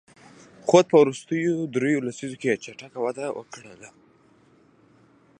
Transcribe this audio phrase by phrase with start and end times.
[0.67, 3.45] خو په وروستیو دریوو لسیزو کې یې چټکه وده خپله
[3.79, 3.89] کړې.